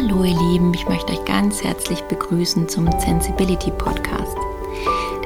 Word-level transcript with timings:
Hallo 0.00 0.22
ihr 0.22 0.38
Lieben, 0.38 0.72
ich 0.74 0.88
möchte 0.88 1.12
euch 1.12 1.24
ganz 1.24 1.64
herzlich 1.64 2.00
begrüßen 2.02 2.68
zum 2.68 2.88
Sensibility 3.00 3.72
Podcast. 3.72 4.36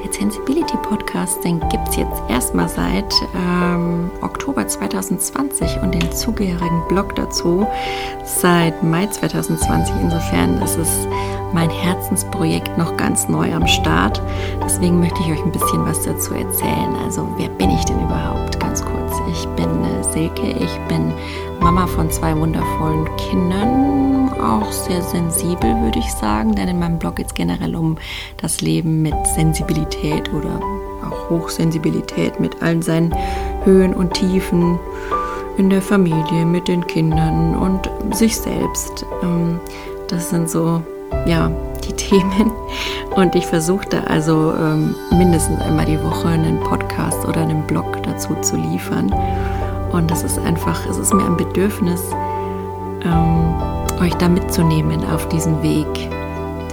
Der 0.03 0.11
Sensibility 0.11 0.75
Podcast, 0.77 1.43
den 1.43 1.59
gibt 1.69 1.89
es 1.89 1.97
jetzt 1.97 2.23
erstmal 2.27 2.67
seit 2.67 3.13
ähm, 3.35 4.09
Oktober 4.21 4.67
2020 4.67 5.79
und 5.83 5.93
den 5.93 6.11
zugehörigen 6.11 6.81
Blog 6.87 7.13
dazu 7.15 7.67
seit 8.25 8.81
Mai 8.81 9.05
2020. 9.05 9.93
Insofern 10.01 10.59
ist 10.63 10.79
es 10.79 11.07
mein 11.53 11.69
Herzensprojekt 11.69 12.75
noch 12.75 12.97
ganz 12.97 13.29
neu 13.29 13.53
am 13.53 13.67
Start. 13.67 14.23
Deswegen 14.65 14.99
möchte 14.99 15.21
ich 15.21 15.33
euch 15.33 15.45
ein 15.45 15.51
bisschen 15.51 15.85
was 15.85 16.01
dazu 16.01 16.33
erzählen. 16.33 16.95
Also 17.05 17.27
wer 17.37 17.49
bin 17.49 17.69
ich 17.69 17.85
denn 17.85 18.01
überhaupt? 18.01 18.59
Ganz 18.59 18.83
kurz. 18.83 19.21
Ich 19.31 19.45
bin 19.49 19.69
äh, 19.83 20.03
Silke, 20.11 20.49
ich 20.49 20.79
bin 20.87 21.13
Mama 21.59 21.85
von 21.85 22.09
zwei 22.09 22.35
wundervollen 22.35 23.07
Kindern, 23.17 24.12
auch 24.33 24.71
sehr 24.71 25.01
sensibel, 25.01 25.75
würde 25.81 25.99
ich 25.99 26.11
sagen, 26.11 26.53
denn 26.55 26.67
in 26.67 26.79
meinem 26.79 26.99
Blog 26.99 27.17
geht 27.17 27.27
es 27.27 27.33
generell 27.33 27.75
um 27.75 27.97
das 28.37 28.61
Leben 28.61 29.01
mit 29.01 29.15
Sensibilität 29.35 30.31
oder 30.33 30.59
auch 31.05 31.29
Hochsensibilität 31.29 32.39
mit 32.39 32.61
allen 32.61 32.81
seinen 32.81 33.13
Höhen 33.65 33.93
und 33.93 34.13
Tiefen 34.13 34.79
in 35.57 35.69
der 35.69 35.81
Familie, 35.81 36.45
mit 36.45 36.67
den 36.67 36.85
Kindern 36.87 37.55
und 37.55 37.89
sich 38.15 38.37
selbst. 38.37 39.05
Ähm, 39.21 39.59
das 40.07 40.29
sind 40.29 40.49
so, 40.49 40.81
ja, 41.25 41.51
die 41.87 41.93
Themen. 42.03 42.51
Und 43.15 43.35
ich 43.35 43.45
versuchte 43.45 44.07
also 44.07 44.53
ähm, 44.53 44.95
mindestens 45.11 45.61
einmal 45.61 45.85
die 45.85 46.01
Woche 46.01 46.29
einen 46.29 46.59
Podcast 46.61 47.25
oder 47.27 47.41
einen 47.41 47.63
Blog 47.67 48.01
dazu 48.03 48.35
zu 48.41 48.55
liefern. 48.55 49.13
Und 49.91 50.09
das 50.09 50.23
ist 50.23 50.39
einfach, 50.39 50.87
es 50.89 50.97
ist 50.97 51.13
mir 51.13 51.25
ein 51.25 51.37
Bedürfnis, 51.37 52.01
ähm, 53.05 53.53
euch 54.03 54.13
da 54.15 54.27
mitzunehmen 54.27 55.03
auf 55.05 55.27
diesen 55.29 55.63
Weg, 55.63 55.87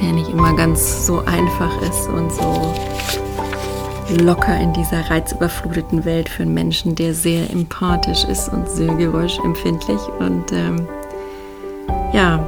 der 0.03 0.13
nicht 0.13 0.31
immer 0.31 0.55
ganz 0.55 1.07
so 1.07 1.21
einfach 1.21 1.81
ist 1.83 2.09
und 2.09 2.33
so 2.33 2.75
locker 4.23 4.59
in 4.59 4.73
dieser 4.73 5.09
reizüberfluteten 5.09 6.05
Welt 6.05 6.29
für 6.29 6.43
einen 6.43 6.55
Menschen, 6.55 6.97
der 6.97 7.15
sehr 7.15 7.49
empathisch 7.51 8.25
ist 8.25 8.49
und 8.53 8.69
sehr 8.69 8.93
geräuschempfindlich. 8.95 10.01
Und 10.19 10.53
ähm, 10.53 10.89
ja, 12.13 12.45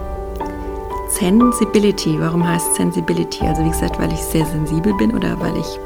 Sensibility, 1.08 2.18
warum 2.18 2.46
heißt 2.46 2.74
Sensibility? 2.74 3.46
Also 3.46 3.64
wie 3.64 3.70
gesagt, 3.70 4.00
weil 4.00 4.12
ich 4.12 4.20
sehr 4.20 4.44
sensibel 4.46 4.92
bin 4.94 5.14
oder 5.14 5.38
weil 5.38 5.56
ich 5.56 5.78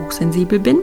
hochsensibel 0.00 0.60
bin. 0.60 0.78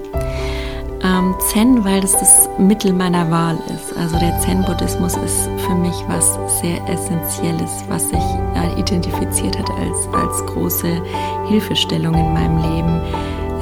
Ähm, 1.06 1.36
Zen, 1.40 1.86
weil 1.86 2.02
das 2.02 2.14
das 2.14 2.50
Mittel 2.58 2.92
meiner 2.92 3.30
Wahl 3.30 3.60
ist. 3.68 3.96
Also 3.96 4.18
der 4.18 4.40
Zen-Buddhismus 4.40 5.16
ist 5.18 5.50
für 5.60 5.76
mich 5.76 5.94
was 6.08 6.40
sehr 6.60 6.82
Essentielles, 6.90 7.84
was 7.88 8.10
sich 8.10 8.24
äh, 8.56 8.80
identifiziert 8.80 9.60
hat 9.60 9.70
als, 9.70 10.08
als 10.14 10.46
große 10.48 11.02
Hilfestellung 11.48 12.16
in 12.16 12.34
meinem 12.34 12.58
Leben. 12.58 13.02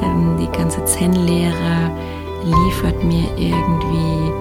Ähm, 0.02 0.38
die 0.40 0.56
ganze 0.56 0.82
Zen-Lehre 0.86 1.90
liefert 2.44 3.04
mir 3.04 3.26
irgendwie 3.36 4.32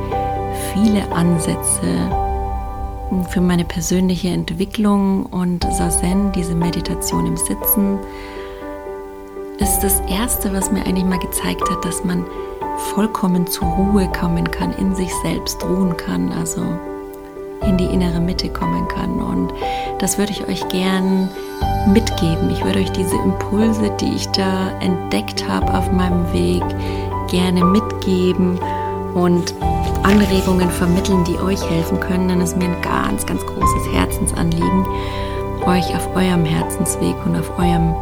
viele 0.73 1.03
Ansätze 1.11 2.09
für 3.29 3.41
meine 3.41 3.65
persönliche 3.65 4.29
Entwicklung 4.29 5.25
und 5.25 5.63
Sazen, 5.63 6.31
diese 6.31 6.55
Meditation 6.55 7.27
im 7.27 7.37
Sitzen, 7.37 7.99
ist 9.59 9.81
das 9.81 9.99
Erste, 10.09 10.53
was 10.53 10.71
mir 10.71 10.85
eigentlich 10.85 11.05
mal 11.05 11.19
gezeigt 11.19 11.69
hat, 11.69 11.85
dass 11.85 12.03
man 12.03 12.25
vollkommen 12.93 13.47
zur 13.47 13.67
Ruhe 13.67 14.07
kommen 14.11 14.49
kann, 14.51 14.71
in 14.73 14.95
sich 14.95 15.13
selbst 15.23 15.63
ruhen 15.63 15.97
kann, 15.97 16.31
also 16.31 16.61
in 17.65 17.77
die 17.77 17.85
innere 17.85 18.19
Mitte 18.19 18.49
kommen 18.49 18.87
kann. 18.87 19.21
Und 19.21 19.53
das 19.99 20.17
würde 20.17 20.31
ich 20.31 20.47
euch 20.47 20.67
gern 20.69 21.29
mitgeben. 21.87 22.51
Ich 22.51 22.63
würde 22.63 22.79
euch 22.79 22.91
diese 22.91 23.15
Impulse, 23.15 23.91
die 23.99 24.13
ich 24.15 24.27
da 24.29 24.69
entdeckt 24.79 25.47
habe 25.47 25.73
auf 25.73 25.91
meinem 25.91 26.31
Weg, 26.33 26.63
gerne 27.29 27.63
mitgeben 27.65 28.59
und 29.15 29.53
Anregungen 30.03 30.69
vermitteln, 30.69 31.23
die 31.23 31.37
euch 31.39 31.67
helfen 31.69 31.99
können. 31.99 32.27
Denn 32.27 32.41
es 32.41 32.51
ist 32.51 32.57
mir 32.57 32.65
ein 32.65 32.81
ganz, 32.81 33.25
ganz 33.25 33.41
großes 33.45 33.91
Herzensanliegen, 33.93 34.85
euch 35.65 35.95
auf 35.95 36.15
eurem 36.15 36.45
Herzensweg 36.45 37.15
und 37.25 37.37
auf 37.37 37.57
eurem 37.57 37.95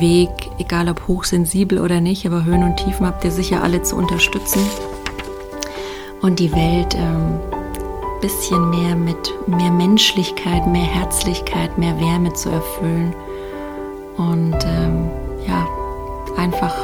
Weg, 0.00 0.30
egal 0.58 0.88
ob 0.88 1.06
hochsensibel 1.08 1.80
oder 1.80 2.00
nicht, 2.00 2.26
aber 2.26 2.44
Höhen 2.44 2.62
und 2.62 2.76
Tiefen 2.76 3.06
habt 3.06 3.24
ihr 3.24 3.30
sicher 3.30 3.62
alle 3.62 3.82
zu 3.82 3.96
unterstützen 3.96 4.60
und 6.22 6.38
die 6.38 6.52
Welt 6.52 6.94
ein 6.94 7.02
ähm, 7.02 8.20
bisschen 8.20 8.70
mehr 8.70 8.96
mit 8.96 9.32
mehr 9.46 9.70
Menschlichkeit, 9.70 10.66
mehr 10.66 10.82
Herzlichkeit, 10.86 11.76
mehr 11.76 11.98
Wärme 12.00 12.32
zu 12.32 12.48
erfüllen 12.48 13.14
und 14.16 14.56
ähm, 14.64 15.10
ja, 15.46 15.66
einfach 16.36 16.74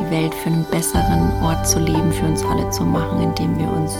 die 0.00 0.10
Welt 0.10 0.34
für 0.34 0.48
einen 0.48 0.66
besseren 0.70 1.32
Ort 1.42 1.66
zu 1.66 1.78
leben, 1.78 2.12
für 2.12 2.26
uns 2.26 2.44
alle 2.44 2.68
zu 2.70 2.84
machen, 2.84 3.22
indem 3.22 3.58
wir 3.58 3.70
uns 3.70 3.96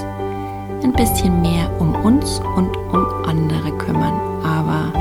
ein 0.82 0.92
bisschen 0.92 1.40
mehr 1.42 1.70
um 1.78 1.94
uns 2.04 2.40
und 2.56 2.76
um 2.92 3.06
andere 3.24 3.70
kümmern. 3.78 4.14
Aber 4.44 4.92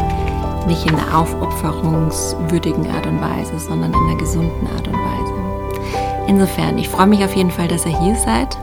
nicht 0.68 0.86
in 0.86 0.96
einer 0.96 1.18
aufopferungswürdigen 1.18 2.90
Art 2.92 3.08
und 3.08 3.22
Weise, 3.22 3.60
sondern 3.60 3.94
in 3.94 4.00
einer 4.00 4.18
gesunden 4.18 4.68
Art 4.68 4.88
und 4.88 4.94
Weise. 4.94 5.34
Insofern, 6.28 6.78
ich 6.78 6.90
freue 6.90 7.08
mich 7.08 7.24
auf 7.24 7.36
jeden 7.36 7.52
Fall, 7.52 7.68
dass 7.68 7.86
ihr 7.86 8.00
hier 8.00 8.16
seid. 8.16 8.58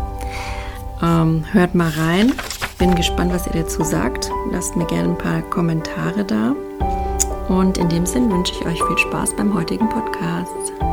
Ähm, 1.03 1.45
hört 1.53 1.75
mal 1.75 1.91
rein. 1.91 2.33
Bin 2.79 2.95
gespannt, 2.95 3.33
was 3.33 3.47
ihr 3.47 3.63
dazu 3.63 3.85
sagt. 3.85 4.31
Lasst 4.51 4.77
mir 4.77 4.87
gerne 4.87 5.11
ein 5.11 5.19
paar 5.19 5.43
Kommentare 5.43 6.25
da. 6.25 6.55
Und 7.49 7.79
in 7.79 7.89
dem 7.89 8.07
Sinn 8.07 8.31
wünsche 8.31 8.55
ich 8.55 8.67
euch 8.67 8.83
viel 8.83 8.99
Spaß 8.99 9.37
beim 9.37 9.55
heutigen 9.55 9.89
Podcast. 9.89 10.91